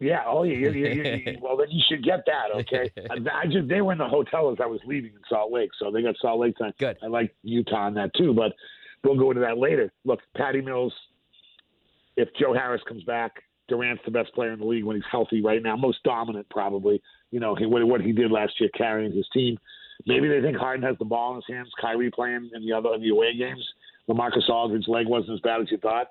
Yeah. 0.02 0.24
Oh, 0.26 0.42
yeah. 0.42 0.68
yeah, 0.68 0.88
yeah, 0.88 1.16
yeah. 1.26 1.32
well, 1.40 1.56
then 1.56 1.68
you 1.70 1.80
should 1.88 2.04
get 2.04 2.24
that. 2.26 2.60
Okay. 2.60 2.90
I, 3.08 3.42
I 3.42 3.46
just 3.46 3.68
they 3.68 3.80
were 3.80 3.92
in 3.92 3.98
the 3.98 4.08
hotel 4.08 4.50
as 4.50 4.58
I 4.60 4.66
was 4.66 4.80
leaving 4.84 5.12
in 5.12 5.20
Salt 5.28 5.52
Lake, 5.52 5.70
so 5.78 5.90
they 5.90 6.02
got 6.02 6.16
Salt 6.20 6.40
Lake 6.40 6.56
time. 6.58 6.72
Good. 6.78 6.98
I 7.02 7.06
like 7.06 7.34
Utah 7.42 7.86
on 7.86 7.94
that 7.94 8.10
too, 8.16 8.34
but 8.34 8.52
we'll 9.04 9.16
go 9.16 9.30
into 9.30 9.42
that 9.42 9.58
later. 9.58 9.92
Look, 10.04 10.20
Patty 10.36 10.60
Mills. 10.60 10.92
If 12.16 12.28
Joe 12.38 12.52
Harris 12.52 12.82
comes 12.86 13.04
back, 13.04 13.32
Durant's 13.68 14.02
the 14.04 14.10
best 14.10 14.34
player 14.34 14.52
in 14.52 14.58
the 14.58 14.66
league 14.66 14.84
when 14.84 14.96
he's 14.96 15.04
healthy 15.10 15.40
right 15.40 15.62
now, 15.62 15.76
most 15.76 16.02
dominant 16.02 16.46
probably. 16.50 17.00
You 17.30 17.40
know 17.40 17.54
he, 17.54 17.64
what, 17.64 17.86
what 17.86 18.00
he 18.00 18.12
did 18.12 18.30
last 18.30 18.54
year 18.60 18.70
carrying 18.76 19.12
his 19.12 19.26
team. 19.32 19.56
Maybe 20.06 20.28
they 20.28 20.40
think 20.40 20.56
Harden 20.56 20.84
has 20.84 20.96
the 20.98 21.04
ball 21.04 21.30
in 21.30 21.36
his 21.36 21.44
hands. 21.54 21.70
Kyrie 21.80 22.10
playing 22.10 22.50
in 22.54 22.66
the 22.66 22.72
other 22.72 22.94
in 22.94 23.00
the 23.02 23.10
away 23.10 23.36
games. 23.36 23.66
Lamarcus 24.08 24.48
Aldridge's 24.48 24.88
leg 24.88 25.06
wasn't 25.06 25.34
as 25.34 25.40
bad 25.40 25.60
as 25.60 25.70
you 25.70 25.78
thought. 25.78 26.08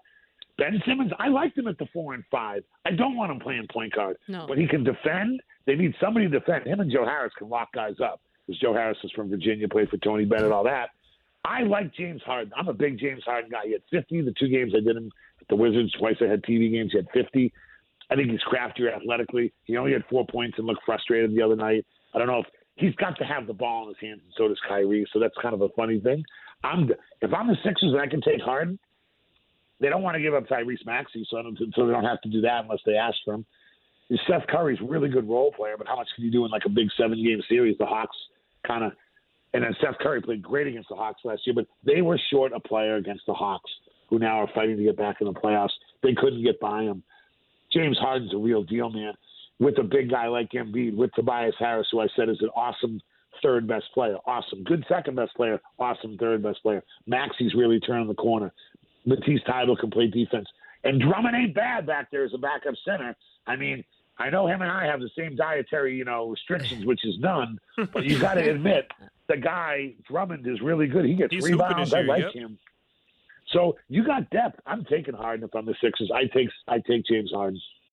Ben 0.57 0.81
Simmons, 0.85 1.11
I 1.19 1.27
liked 1.29 1.57
him 1.57 1.67
at 1.67 1.77
the 1.77 1.87
four 1.93 2.13
and 2.13 2.23
five. 2.29 2.63
I 2.85 2.91
don't 2.91 3.15
want 3.15 3.31
him 3.31 3.39
playing 3.39 3.67
point 3.71 3.93
guard, 3.93 4.17
No. 4.27 4.45
but 4.47 4.57
he 4.57 4.67
can 4.67 4.83
defend. 4.83 5.41
They 5.65 5.75
need 5.75 5.93
somebody 5.99 6.27
to 6.29 6.39
defend. 6.39 6.67
Him 6.67 6.79
and 6.79 6.91
Joe 6.91 7.05
Harris 7.05 7.33
can 7.37 7.49
lock 7.49 7.73
guys 7.73 7.95
up. 8.03 8.21
Because 8.47 8.59
Joe 8.59 8.73
Harris 8.73 8.97
is 9.03 9.11
from 9.11 9.29
Virginia, 9.29 9.67
played 9.67 9.89
for 9.89 9.97
Tony 9.97 10.25
Bennett, 10.25 10.51
all 10.51 10.63
that. 10.63 10.89
I 11.43 11.63
like 11.63 11.93
James 11.95 12.21
Harden. 12.23 12.51
I'm 12.55 12.67
a 12.67 12.73
big 12.73 12.99
James 12.99 13.23
Harden 13.25 13.49
guy. 13.49 13.61
He 13.65 13.71
had 13.71 13.81
50 13.91 14.21
the 14.21 14.33
two 14.39 14.47
games 14.47 14.73
I 14.75 14.79
did 14.81 14.95
him 14.95 15.11
at 15.39 15.47
the 15.47 15.55
Wizards. 15.55 15.91
Twice 15.93 16.17
I 16.21 16.25
had 16.25 16.43
TV 16.43 16.71
games. 16.71 16.91
He 16.91 16.97
had 16.97 17.07
50. 17.13 17.51
I 18.11 18.15
think 18.15 18.29
he's 18.29 18.41
craftier 18.41 18.91
athletically. 18.93 19.53
He 19.63 19.77
only 19.77 19.93
had 19.93 20.03
four 20.09 20.25
points 20.27 20.57
and 20.57 20.67
looked 20.67 20.83
frustrated 20.85 21.33
the 21.35 21.41
other 21.41 21.55
night. 21.55 21.85
I 22.13 22.19
don't 22.19 22.27
know 22.27 22.39
if 22.39 22.45
he's 22.81 22.95
got 22.95 23.17
to 23.17 23.23
have 23.23 23.47
the 23.47 23.53
ball 23.53 23.83
in 23.83 23.89
his 23.89 23.97
hands, 24.01 24.21
and 24.25 24.33
so 24.37 24.47
does 24.47 24.59
Kyrie. 24.67 25.05
So 25.13 25.19
that's 25.19 25.35
kind 25.41 25.53
of 25.53 25.61
a 25.61 25.69
funny 25.69 25.99
thing. 25.99 26.23
I'm 26.63 26.89
if 27.21 27.33
I'm 27.33 27.47
the 27.47 27.55
Sixers 27.63 27.93
and 27.93 28.01
I 28.01 28.07
can 28.07 28.21
take 28.21 28.41
Harden, 28.41 28.77
they 29.79 29.89
don't 29.89 30.01
want 30.01 30.15
to 30.15 30.21
give 30.21 30.33
up 30.33 30.47
Tyrese 30.47 30.85
Maxey, 30.85 31.25
so 31.29 31.41
so 31.75 31.85
they 31.85 31.93
don't 31.93 32.03
have 32.03 32.21
to 32.21 32.29
do 32.29 32.41
that 32.41 32.63
unless 32.63 32.79
they 32.85 32.95
ask 32.95 33.15
for 33.23 33.35
him. 33.35 33.45
Seth 34.27 34.45
Curry's 34.49 34.79
really 34.81 35.07
good 35.07 35.29
role 35.29 35.53
player, 35.53 35.75
but 35.77 35.87
how 35.87 35.95
much 35.95 36.07
can 36.15 36.25
you 36.25 36.31
do 36.31 36.43
in 36.43 36.51
like 36.51 36.63
a 36.65 36.69
big 36.69 36.87
seven 36.97 37.23
game 37.23 37.41
series? 37.47 37.77
The 37.77 37.85
Hawks 37.85 38.17
kind 38.67 38.83
of, 38.83 38.91
and 39.53 39.63
then 39.63 39.73
Seth 39.79 39.97
Curry 39.99 40.21
played 40.21 40.41
great 40.41 40.67
against 40.67 40.89
the 40.89 40.95
Hawks 40.95 41.21
last 41.23 41.41
year, 41.45 41.53
but 41.53 41.65
they 41.85 42.01
were 42.01 42.19
short 42.29 42.51
a 42.53 42.59
player 42.59 42.97
against 42.97 43.25
the 43.25 43.33
Hawks, 43.33 43.71
who 44.09 44.19
now 44.19 44.41
are 44.41 44.49
fighting 44.53 44.77
to 44.77 44.83
get 44.83 44.97
back 44.97 45.17
in 45.21 45.27
the 45.27 45.33
playoffs. 45.33 45.71
They 46.03 46.13
couldn't 46.13 46.43
get 46.43 46.59
by 46.59 46.83
him. 46.83 47.03
James 47.71 47.97
Harden's 47.97 48.33
a 48.33 48.37
real 48.37 48.63
deal, 48.63 48.89
man. 48.89 49.13
With 49.61 49.77
a 49.77 49.83
big 49.83 50.09
guy 50.09 50.27
like 50.27 50.49
Embiid, 50.51 50.95
with 50.95 51.13
Tobias 51.13 51.55
Harris, 51.59 51.87
who 51.91 52.01
I 52.01 52.07
said 52.15 52.27
is 52.27 52.41
an 52.41 52.49
awesome 52.55 52.99
third 53.41 53.67
best 53.67 53.85
player, 53.93 54.17
awesome, 54.25 54.63
good 54.63 54.83
second 54.89 55.15
best 55.15 55.33
player, 55.35 55.61
awesome 55.79 56.17
third 56.17 56.43
best 56.43 56.61
player. 56.63 56.83
Maxey's 57.05 57.53
really 57.53 57.79
turning 57.79 58.07
the 58.07 58.15
corner. 58.15 58.51
Matisse 59.05 59.41
Thybulle 59.47 59.79
can 59.79 59.89
play 59.89 60.07
defense, 60.07 60.47
and 60.83 60.99
Drummond 60.99 61.35
ain't 61.35 61.55
bad 61.55 61.85
back 61.85 62.11
there 62.11 62.25
as 62.25 62.33
a 62.33 62.37
backup 62.37 62.73
center. 62.83 63.15
I 63.47 63.55
mean, 63.55 63.83
I 64.17 64.29
know 64.29 64.47
him 64.47 64.61
and 64.61 64.71
I 64.71 64.85
have 64.85 64.99
the 64.99 65.09
same 65.17 65.35
dietary, 65.35 65.95
you 65.95 66.05
know, 66.05 66.29
restrictions, 66.29 66.85
which 66.85 67.05
is 67.05 67.17
none. 67.19 67.59
But 67.93 68.05
you 68.05 68.19
got 68.19 68.35
to 68.35 68.49
admit, 68.49 68.91
the 69.27 69.37
guy 69.37 69.93
Drummond 70.07 70.45
is 70.45 70.61
really 70.61 70.87
good. 70.87 71.05
He 71.05 71.15
gets 71.15 71.33
He's 71.33 71.43
rebounds. 71.43 71.93
I 71.93 72.01
like 72.01 72.23
yep. 72.23 72.33
him. 72.33 72.57
So 73.51 73.77
you 73.89 74.03
got 74.03 74.29
depth. 74.29 74.59
I'm 74.65 74.85
taking 74.85 75.13
Harden 75.13 75.43
if 75.45 75.55
I'm 75.55 75.65
the 75.65 75.75
Sixers. 75.81 76.11
I 76.13 76.25
take 76.25 76.49
I 76.67 76.79
take 76.79 77.05
James 77.05 77.31
Harden. 77.33 77.59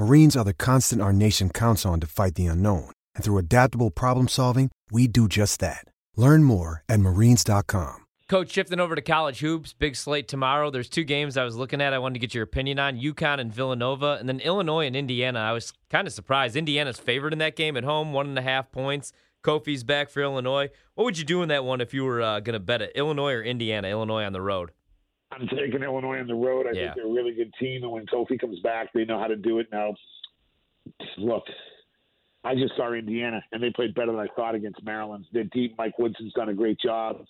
Marines 0.00 0.34
are 0.34 0.44
the 0.44 0.54
constant 0.54 1.02
our 1.02 1.12
nation 1.12 1.50
counts 1.50 1.84
on 1.84 2.00
to 2.00 2.06
fight 2.06 2.34
the 2.34 2.46
unknown. 2.46 2.90
And 3.14 3.22
through 3.22 3.36
adaptable 3.36 3.90
problem 3.90 4.28
solving, 4.28 4.70
we 4.90 5.06
do 5.06 5.28
just 5.28 5.60
that. 5.60 5.84
Learn 6.16 6.42
more 6.42 6.82
at 6.88 7.00
marines.com. 7.00 8.06
Coach, 8.26 8.50
shifting 8.50 8.80
over 8.80 8.94
to 8.94 9.02
college 9.02 9.40
hoops, 9.40 9.74
big 9.74 9.94
slate 9.94 10.26
tomorrow. 10.26 10.70
There's 10.70 10.88
two 10.88 11.04
games 11.04 11.36
I 11.36 11.44
was 11.44 11.54
looking 11.54 11.82
at. 11.82 11.92
I 11.92 11.98
wanted 11.98 12.14
to 12.14 12.20
get 12.20 12.32
your 12.32 12.44
opinion 12.44 12.78
on 12.78 12.98
UConn 12.98 13.40
and 13.40 13.52
Villanova, 13.52 14.16
and 14.18 14.26
then 14.26 14.40
Illinois 14.40 14.86
and 14.86 14.96
Indiana. 14.96 15.40
I 15.40 15.52
was 15.52 15.70
kind 15.90 16.06
of 16.06 16.14
surprised. 16.14 16.56
Indiana's 16.56 16.98
favored 16.98 17.34
in 17.34 17.38
that 17.40 17.54
game 17.54 17.76
at 17.76 17.84
home, 17.84 18.14
one 18.14 18.26
and 18.26 18.38
a 18.38 18.42
half 18.42 18.72
points. 18.72 19.12
Kofi's 19.44 19.84
back 19.84 20.08
for 20.08 20.22
Illinois. 20.22 20.70
What 20.94 21.04
would 21.04 21.18
you 21.18 21.24
do 21.24 21.42
in 21.42 21.50
that 21.50 21.66
one 21.66 21.82
if 21.82 21.92
you 21.92 22.06
were 22.06 22.22
uh, 22.22 22.40
going 22.40 22.54
to 22.54 22.58
bet 22.58 22.80
it? 22.80 22.92
Illinois 22.94 23.34
or 23.34 23.42
Indiana? 23.42 23.88
Illinois 23.88 24.24
on 24.24 24.32
the 24.32 24.40
road. 24.40 24.70
I'm 25.32 25.46
taking 25.48 25.82
Illinois 25.82 26.18
on 26.18 26.26
the 26.26 26.34
road. 26.34 26.66
I 26.66 26.72
Yeah. 26.72 26.84
think 26.86 26.96
they're 26.96 27.06
a 27.06 27.12
really 27.12 27.32
good 27.34 27.52
team, 27.60 27.82
and 27.84 27.92
when 27.92 28.06
Kofi 28.06 28.38
comes 28.38 28.58
back, 28.60 28.92
they 28.92 29.04
know 29.04 29.18
how 29.18 29.28
to 29.28 29.36
do 29.36 29.58
it. 29.60 29.68
Now, 29.72 29.94
look, 31.18 31.44
I 32.42 32.54
just 32.54 32.74
saw 32.76 32.92
Indiana, 32.92 33.42
and 33.52 33.62
they 33.62 33.70
played 33.70 33.94
better 33.94 34.12
than 34.12 34.20
I 34.20 34.26
thought 34.34 34.54
against 34.54 34.82
Maryland. 34.82 35.26
They're 35.32 35.44
deep. 35.44 35.76
Mike 35.78 35.98
Woodson's 35.98 36.32
done 36.32 36.48
a 36.48 36.54
great 36.54 36.78
job. 36.80 37.26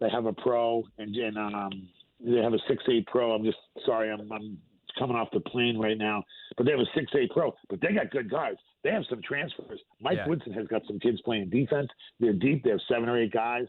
They 0.00 0.08
have 0.10 0.26
a 0.26 0.32
pro, 0.32 0.84
and, 0.98 1.14
and 1.14 1.36
um, 1.38 1.88
they 2.20 2.38
have 2.40 2.54
a 2.54 2.58
six 2.68 2.82
eight 2.88 3.06
pro. 3.06 3.32
I'm 3.32 3.44
just 3.44 3.58
sorry, 3.84 4.10
I'm, 4.10 4.30
I'm 4.32 4.58
coming 4.98 5.16
off 5.16 5.28
the 5.32 5.40
plane 5.40 5.76
right 5.78 5.98
now, 5.98 6.22
but 6.56 6.64
they 6.66 6.70
have 6.72 6.80
a 6.80 6.86
six 6.94 7.12
eight 7.16 7.30
pro. 7.30 7.54
But 7.68 7.80
they 7.80 7.92
got 7.92 8.10
good 8.10 8.30
guys. 8.30 8.54
They 8.84 8.90
have 8.90 9.04
some 9.10 9.20
transfers. 9.22 9.80
Mike 10.00 10.18
Yeah. 10.18 10.28
Woodson 10.28 10.52
has 10.52 10.66
got 10.68 10.82
some 10.86 10.98
kids 11.00 11.20
playing 11.22 11.50
defense. 11.50 11.88
They're 12.20 12.32
deep. 12.32 12.62
They 12.64 12.70
have 12.70 12.80
seven 12.88 13.08
or 13.08 13.18
eight 13.18 13.32
guys. 13.32 13.66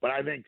But 0.00 0.12
I 0.12 0.22
think 0.22 0.44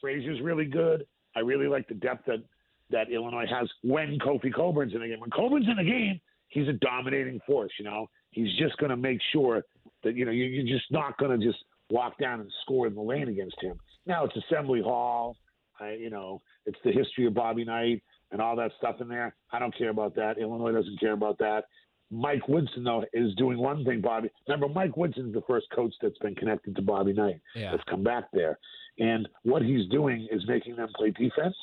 Frazier's 0.00 0.40
really 0.40 0.64
good. 0.66 1.06
I 1.36 1.40
really 1.40 1.66
like 1.66 1.88
the 1.88 1.94
depth 1.94 2.26
that 2.26 2.42
that 2.90 3.10
Illinois 3.10 3.46
has 3.50 3.68
when 3.82 4.18
Kofi 4.18 4.52
Cockburn's 4.52 4.94
in 4.94 5.00
the 5.00 5.08
game. 5.08 5.20
When 5.20 5.30
Cockburn's 5.30 5.66
in 5.68 5.76
the 5.76 5.90
game, 5.90 6.20
he's 6.48 6.68
a 6.68 6.74
dominating 6.74 7.40
force. 7.46 7.72
You 7.78 7.86
know, 7.86 8.08
he's 8.30 8.54
just 8.58 8.76
going 8.76 8.90
to 8.90 8.96
make 8.96 9.18
sure 9.32 9.62
that 10.04 10.14
you 10.16 10.24
know 10.24 10.32
you, 10.32 10.44
you're 10.44 10.78
just 10.78 10.90
not 10.90 11.16
going 11.18 11.38
to 11.38 11.44
just 11.44 11.58
walk 11.90 12.18
down 12.18 12.40
and 12.40 12.50
score 12.62 12.86
in 12.86 12.94
the 12.94 13.00
lane 13.00 13.28
against 13.28 13.56
him. 13.60 13.78
Now 14.06 14.24
it's 14.24 14.36
Assembly 14.36 14.82
Hall. 14.82 15.36
I, 15.80 15.92
you 15.92 16.10
know, 16.10 16.42
it's 16.66 16.78
the 16.84 16.92
history 16.92 17.26
of 17.26 17.34
Bobby 17.34 17.64
Knight 17.64 18.02
and 18.30 18.40
all 18.40 18.56
that 18.56 18.72
stuff 18.78 18.96
in 19.00 19.08
there. 19.08 19.34
I 19.52 19.58
don't 19.58 19.76
care 19.76 19.90
about 19.90 20.14
that. 20.16 20.38
Illinois 20.38 20.72
doesn't 20.72 21.00
care 21.00 21.12
about 21.12 21.38
that. 21.38 21.64
Mike 22.10 22.46
Woodson 22.46 22.84
though 22.84 23.04
is 23.14 23.34
doing 23.36 23.58
one 23.58 23.84
thing. 23.84 24.00
Bobby, 24.00 24.28
remember 24.46 24.68
Mike 24.68 24.96
Woodson's 24.96 25.32
the 25.32 25.42
first 25.48 25.66
coach 25.74 25.94
that's 26.02 26.18
been 26.18 26.34
connected 26.34 26.76
to 26.76 26.82
Bobby 26.82 27.14
Knight. 27.14 27.40
Yeah. 27.54 27.70
That's 27.70 27.84
come 27.88 28.04
back 28.04 28.24
there, 28.32 28.58
and 28.98 29.28
what 29.42 29.62
he's 29.62 29.88
doing 29.88 30.28
is 30.30 30.42
making 30.46 30.76
them 30.76 30.88
play 30.96 31.10
defense. 31.10 31.56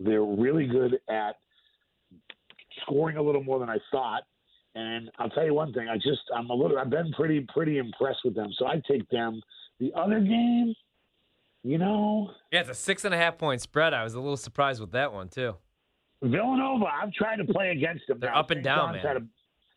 They're 0.00 0.22
really 0.22 0.66
good 0.66 0.98
at 1.08 1.36
scoring 2.82 3.16
a 3.16 3.22
little 3.22 3.42
more 3.42 3.58
than 3.58 3.68
I 3.68 3.78
thought. 3.90 4.22
And 4.74 5.10
I'll 5.18 5.30
tell 5.30 5.44
you 5.44 5.54
one 5.54 5.72
thing, 5.72 5.88
I 5.88 5.96
just 5.96 6.20
I'm 6.34 6.50
a 6.50 6.54
little 6.54 6.78
I've 6.78 6.90
been 6.90 7.12
pretty 7.12 7.46
pretty 7.52 7.78
impressed 7.78 8.20
with 8.24 8.34
them. 8.34 8.50
So 8.58 8.66
I 8.66 8.80
take 8.88 9.08
them. 9.10 9.40
The 9.80 9.92
other 9.96 10.20
game, 10.20 10.74
you 11.62 11.78
know, 11.78 12.30
Yeah, 12.52 12.60
it's 12.60 12.70
a 12.70 12.74
six 12.74 13.04
and 13.04 13.14
a 13.14 13.16
half 13.16 13.38
point 13.38 13.60
spread. 13.60 13.94
I 13.94 14.04
was 14.04 14.14
a 14.14 14.20
little 14.20 14.36
surprised 14.36 14.80
with 14.80 14.92
that 14.92 15.12
one, 15.12 15.28
too. 15.28 15.54
Villanova, 16.22 16.86
I've 16.86 17.12
tried 17.12 17.36
to 17.36 17.44
play 17.44 17.70
against 17.70 18.06
them. 18.08 18.18
They're 18.20 18.30
now. 18.30 18.40
up 18.40 18.50
and 18.50 18.58
St. 18.58 18.64
down, 18.64 18.94
John's 18.94 19.04
man. 19.04 19.06
Had 19.06 19.16
a, 19.22 19.26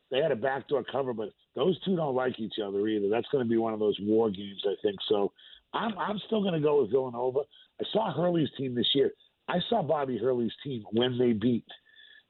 they 0.09 0.17
had 0.19 0.31
a 0.31 0.35
backdoor 0.35 0.83
cover, 0.91 1.13
but 1.13 1.29
those 1.55 1.79
two 1.83 1.95
don't 1.95 2.15
like 2.15 2.39
each 2.39 2.55
other 2.63 2.87
either. 2.87 3.09
That's 3.09 3.27
going 3.31 3.43
to 3.43 3.49
be 3.49 3.57
one 3.57 3.73
of 3.73 3.79
those 3.79 3.97
war 4.01 4.29
games, 4.29 4.61
I 4.65 4.75
think. 4.81 4.97
So 5.07 5.31
I'm 5.73 5.97
I'm 5.97 6.19
still 6.27 6.41
going 6.41 6.53
to 6.53 6.59
go 6.59 6.81
with 6.81 6.91
Villanova. 6.91 7.39
I 7.79 7.85
saw 7.93 8.13
Hurley's 8.13 8.49
team 8.57 8.75
this 8.75 8.89
year. 8.93 9.11
I 9.47 9.59
saw 9.69 9.81
Bobby 9.81 10.17
Hurley's 10.17 10.51
team 10.63 10.83
when 10.91 11.17
they 11.17 11.33
beat. 11.33 11.65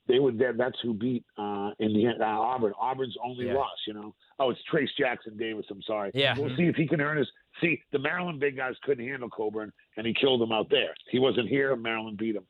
They 0.08 0.20
would. 0.20 0.38
that- 0.40 0.58
That's 0.58 0.78
who 0.82 0.94
beat 0.94 1.24
uh, 1.38 1.72
in 1.80 1.94
the 1.94 2.06
end, 2.08 2.22
uh, 2.22 2.26
Auburn. 2.26 2.74
Auburn's 2.80 3.16
only 3.24 3.48
Yeah. 3.48 3.54
loss. 3.56 3.78
You 3.88 3.94
know. 3.94 4.16
Oh, 4.40 4.50
it's 4.50 4.60
Trayce 4.72 4.90
Jackson 4.98 5.38
Davis. 5.38 5.66
I'm 5.70 5.82
sorry. 5.84 6.12
Yeah. 6.14 6.36
We'll 6.38 6.56
see 6.56 6.64
if 6.68 6.76
he 6.76 6.88
can 6.88 7.02
earn 7.02 7.18
his. 7.18 7.28
See, 7.62 7.82
the 7.92 8.00
Maryland 8.00 8.40
big 8.40 8.58
guys 8.58 8.76
couldn't 8.84 9.08
handle 9.08 9.30
Cockburn, 9.30 9.72
and 9.98 10.08
he 10.08 10.14
killed 10.14 10.42
them 10.42 10.52
out 10.52 10.70
there. 10.70 10.94
He 11.10 11.20
wasn't 11.20 11.50
here. 11.50 11.76
Maryland 11.76 12.18
beat 12.18 12.36
him. 12.36 12.46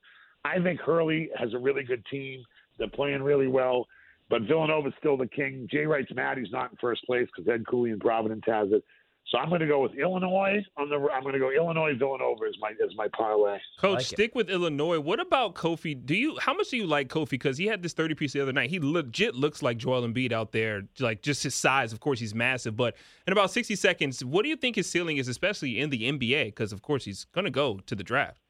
I 0.46 0.60
think 0.60 0.80
Hurley 0.80 1.30
has 1.38 1.54
a 1.54 1.60
really 1.60 1.84
good 1.84 2.04
team. 2.10 2.42
They're 2.78 2.88
playing 2.88 3.22
really 3.22 3.48
well, 3.48 3.88
but 4.30 4.44
Villanova's 4.44 4.94
still 4.98 5.18
the 5.18 5.28
king. 5.28 5.68
Jay 5.70 5.86
Wright's 5.86 6.14
mad 6.16 6.38
he's 6.38 6.52
not 6.52 6.72
in 6.72 6.78
first 6.78 7.04
place 7.06 7.28
because 7.36 7.48
Ed 7.52 7.66
Cooley 7.68 7.92
and 7.92 8.00
Providence 8.00 8.44
has 8.48 8.72
it. 8.72 8.84
So 9.28 9.38
I'm 9.38 9.48
going 9.48 9.62
to 9.62 9.68
go 9.68 9.82
with 9.82 9.94
Illinois 9.94 10.66
on 10.76 10.90
the. 10.90 10.96
I'm 11.14 11.24
going 11.24 11.34
to 11.34 11.40
go 11.40 11.52
Illinois 11.52 11.94
Villanova 11.98 12.44
as 12.50 12.56
my 12.60 12.72
as 12.72 12.94
my 12.98 13.08
parlay. 13.16 13.60
Coach, 13.80 13.94
like 13.94 14.02
it. 14.02 14.08
stick 14.08 14.36
with 14.36 14.50
Illinois. 14.50 15.00
What 15.00 15.22
about 15.22 15.56
Kofi? 15.56 16.06
Do 16.06 16.14
you 16.14 16.38
how 16.40 16.54
much 16.54 16.70
do 16.70 16.78
you 16.78 16.86
like 16.86 17.08
Kofi? 17.08 17.32
Because 17.32 17.58
he 17.58 17.66
had 17.66 17.82
this 17.82 17.94
30 17.94 18.16
piece 18.16 18.34
the 18.34 18.42
other 18.42 18.52
night. 18.52 18.70
He 18.70 18.80
legit 18.82 19.34
looks 19.34 19.64
like 19.64 19.78
Joel 19.78 20.02
Embiid 20.02 20.34
out 20.34 20.52
there. 20.52 20.84
Like 21.00 21.22
just 21.22 21.44
his 21.44 21.56
size. 21.56 21.94
Of 21.94 22.02
course, 22.02 22.20
he's 22.20 22.36
massive. 22.36 22.76
But 22.76 22.96
in 23.26 23.32
about 23.32 23.52
60 23.52 23.76
seconds, 23.78 24.26
what 24.26 24.44
do 24.44 24.50
you 24.50 24.58
think 24.58 24.76
his 24.76 24.90
ceiling 24.90 25.16
is, 25.16 25.30
especially 25.30 25.80
in 25.80 25.92
the 25.92 26.12
NBA? 26.12 26.48
Because 26.48 26.74
of 26.74 26.82
course 26.82 27.06
he's 27.06 27.26
gonna 27.32 27.52
go 27.52 27.80
to 27.86 27.96
the 27.96 28.04
draft. 28.04 28.42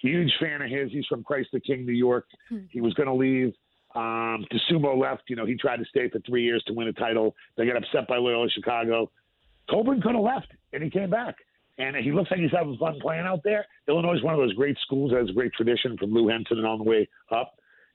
Huge 0.00 0.32
fan 0.40 0.62
of 0.62 0.70
his. 0.70 0.90
He's 0.92 1.06
from 1.06 1.24
Christ 1.24 1.50
the 1.52 1.60
King, 1.60 1.84
New 1.84 1.92
York. 1.92 2.26
He 2.70 2.80
was 2.80 2.94
going 2.94 3.08
to 3.08 3.14
leave. 3.14 3.52
Um, 3.94 4.44
Dosunmu 4.52 4.96
left. 5.00 5.24
You 5.28 5.36
know, 5.36 5.44
he 5.44 5.56
tried 5.56 5.78
to 5.78 5.84
stay 5.86 6.08
for 6.08 6.20
three 6.20 6.44
years 6.44 6.62
to 6.68 6.72
win 6.72 6.88
a 6.88 6.92
title. 6.92 7.34
They 7.56 7.66
got 7.66 7.76
upset 7.76 8.06
by 8.06 8.16
Loyola 8.16 8.48
Chicago. 8.50 9.10
Cockburn 9.70 10.00
could 10.00 10.14
have 10.14 10.24
left, 10.24 10.48
and 10.72 10.82
he 10.82 10.90
came 10.90 11.10
back. 11.10 11.36
And 11.78 11.94
he 11.96 12.10
looks 12.10 12.30
like 12.30 12.40
he's 12.40 12.50
having 12.50 12.76
fun 12.76 12.98
playing 13.00 13.24
out 13.24 13.40
there. 13.44 13.64
Illinois 13.86 14.16
is 14.16 14.22
one 14.22 14.34
of 14.34 14.40
those 14.40 14.54
great 14.54 14.76
schools 14.82 15.12
that 15.12 15.20
has 15.20 15.30
a 15.30 15.32
great 15.32 15.52
tradition 15.52 15.96
from 15.96 16.12
Lou 16.12 16.28
Henson 16.28 16.58
and 16.58 16.66
on 16.66 16.78
the 16.78 16.84
way 16.84 17.08
up. 17.30 17.54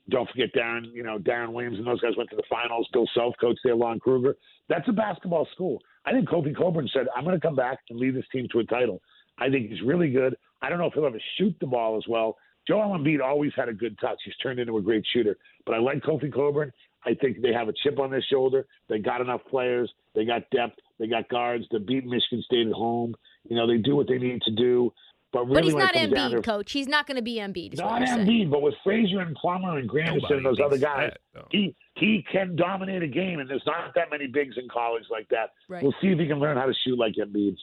Don't 0.09 0.29
forget 0.29 0.49
Deron, 0.55 0.93
you 0.93 1.03
know, 1.03 1.17
Deron 1.17 1.53
Williams 1.53 1.77
and 1.77 1.87
those 1.87 1.99
guys 2.01 2.13
went 2.17 2.29
to 2.29 2.35
the 2.35 2.43
finals. 2.49 2.87
Bill 2.93 3.07
Self 3.13 3.35
coached 3.39 3.59
there, 3.63 3.75
Lon 3.75 3.99
Kruger. 3.99 4.35
That's 4.69 4.87
a 4.87 4.93
basketball 4.93 5.47
school. 5.53 5.79
I 6.05 6.11
think 6.11 6.29
Kobe 6.29 6.53
Cockburn 6.53 6.89
said, 6.93 7.07
I'm 7.15 7.23
going 7.23 7.39
to 7.39 7.45
come 7.45 7.55
back 7.55 7.79
and 7.89 7.99
lead 7.99 8.15
this 8.15 8.25
team 8.31 8.47
to 8.51 8.59
a 8.59 8.65
title. 8.65 9.01
I 9.37 9.49
think 9.49 9.69
he's 9.69 9.81
really 9.81 10.11
good. 10.11 10.35
I 10.61 10.69
don't 10.69 10.77
know 10.77 10.87
if 10.87 10.93
he'll 10.93 11.05
ever 11.05 11.21
shoot 11.37 11.55
the 11.59 11.67
ball 11.67 11.97
as 11.97 12.03
well. 12.07 12.37
Joel 12.67 12.97
Embiid 12.97 13.21
always 13.21 13.51
had 13.55 13.69
a 13.69 13.73
good 13.73 13.97
touch. 13.99 14.19
He's 14.23 14.35
turned 14.37 14.59
into 14.59 14.77
a 14.77 14.81
great 14.81 15.05
shooter. 15.11 15.37
But 15.65 15.75
I 15.75 15.79
like 15.79 16.01
Kofi 16.01 16.31
Cockburn. 16.31 16.71
I 17.05 17.13
think 17.15 17.41
they 17.41 17.53
have 17.53 17.67
a 17.67 17.73
chip 17.83 17.99
on 17.99 18.11
their 18.11 18.23
shoulder. 18.31 18.65
They 18.89 18.99
got 18.99 19.21
enough 19.21 19.41
players. 19.49 19.91
They 20.15 20.25
got 20.25 20.49
depth. 20.51 20.79
They 20.99 21.07
got 21.07 21.27
guards. 21.29 21.65
They 21.71 21.79
beat 21.79 22.05
Michigan 22.05 22.43
State 22.45 22.67
at 22.67 22.73
home. 22.73 23.15
You 23.49 23.57
know, 23.57 23.67
they 23.67 23.77
do 23.77 23.95
what 23.95 24.07
they 24.07 24.17
need 24.17 24.41
to 24.43 24.51
do. 24.51 24.93
But 25.33 25.45
really, 25.47 25.55
But 25.55 25.63
he's 25.63 25.75
not 25.75 25.95
it 25.95 26.11
Embiid, 26.11 26.31
to, 26.31 26.41
coach. 26.43 26.71
He's 26.71 26.87
not 26.87 27.07
going 27.07 27.15
to 27.15 27.23
be 27.23 27.37
Embiid. 27.37 27.75
Not. 27.77 28.03
Embiid, 28.03 28.51
but 28.51 28.61
with 28.61 28.75
Frazier 28.83 29.19
and 29.21 29.35
Plummer 29.35 29.79
and 29.79 29.89
Grandison 29.89 30.37
and 30.37 30.45
those 30.45 30.59
other 30.63 30.77
guys, 30.77 31.11
that, 31.33 31.45
he 31.49 31.75
he 31.95 32.23
can 32.31 32.55
dominate 32.55 33.01
a 33.01 33.07
game. 33.07 33.39
And 33.39 33.49
there's 33.49 33.63
not 33.65 33.95
that 33.95 34.11
many 34.11 34.27
bigs 34.27 34.55
in 34.57 34.69
college 34.69 35.03
like 35.09 35.27
that. 35.29 35.53
Right. 35.67 35.81
We'll 35.81 35.95
see 36.01 36.09
if 36.09 36.19
he 36.19 36.27
can 36.27 36.39
learn 36.39 36.55
how 36.55 36.67
to 36.67 36.73
shoot 36.85 36.99
like 36.99 37.15
Embiid. 37.15 37.55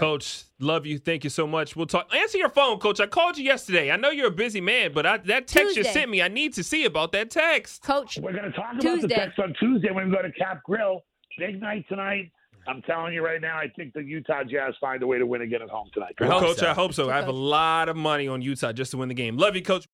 Coach, 0.00 0.44
love 0.60 0.86
you. 0.86 0.98
Thank 0.98 1.24
you 1.24 1.30
so 1.30 1.46
much. 1.46 1.74
We'll 1.76 1.86
talk. 1.86 2.14
Answer 2.14 2.38
your 2.38 2.48
phone, 2.48 2.78
Coach. 2.78 3.00
I 3.00 3.06
called 3.06 3.38
you 3.38 3.44
yesterday. 3.44 3.90
I 3.90 3.96
know 3.96 4.10
you're 4.10 4.28
a 4.28 4.30
busy 4.30 4.60
man, 4.60 4.92
but 4.92 5.06
I, 5.06 5.16
that 5.18 5.46
text 5.46 5.76
you 5.76 5.84
sent 5.84 6.10
me, 6.10 6.22
I 6.22 6.28
need 6.28 6.54
to 6.54 6.62
see 6.62 6.84
about 6.84 7.12
that 7.12 7.30
text. 7.30 7.82
Coach, 7.82 8.18
We're 8.22 8.32
going 8.32 8.44
to 8.44 8.52
talk 8.52 8.72
about 8.78 9.00
the 9.00 9.08
text 9.08 9.38
on 9.38 9.54
Tuesday 9.58 9.90
when 9.90 10.08
we 10.10 10.16
go 10.16 10.22
to 10.22 10.32
Cap 10.32 10.62
Grill. 10.64 11.04
Big 11.38 11.60
night 11.60 11.84
tonight. 11.88 12.30
I'm 12.68 12.82
telling 12.82 13.14
you 13.14 13.24
right 13.24 13.40
now, 13.40 13.56
I 13.58 13.68
think 13.76 13.92
the 13.92 14.02
Utah 14.02 14.42
Jazz 14.42 14.74
find 14.80 15.00
a 15.02 15.06
way 15.06 15.18
to 15.18 15.26
win 15.26 15.42
again 15.42 15.62
at 15.62 15.68
home 15.68 15.88
tonight. 15.94 16.16
I 16.20 16.24
Well, 16.26 16.40
hope 16.40 16.48
Coach, 16.48 16.58
so. 16.58 16.70
I 16.70 16.74
hope 16.74 16.94
so. 16.94 17.10
I 17.10 17.16
have 17.16 17.28
a 17.28 17.32
lot 17.32 17.88
of 17.88 17.96
money 17.96 18.26
on 18.26 18.42
Utah 18.42 18.72
just 18.72 18.90
to 18.90 18.96
win 18.96 19.08
the 19.08 19.14
game. 19.14 19.36
Love 19.36 19.54
you, 19.54 19.62
Coach. 19.62 19.84